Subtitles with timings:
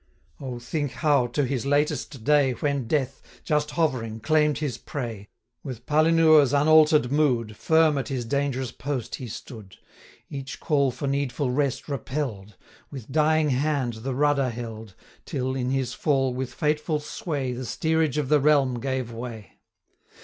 [0.39, 5.29] Oh, think, how to his latest day, When Death, just hovering, claim'd his prey,
[5.61, 9.77] 110 With Palinure's unalter'd mood, Firm at his dangerous post he stood;
[10.27, 12.55] Each call for needful rest repell'd,
[12.89, 17.65] With dying hand the rudder held, Till, in his fall, with fateful sway, 115 The
[17.67, 19.59] steerage of the realm gave way!